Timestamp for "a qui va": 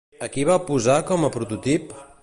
0.27-0.55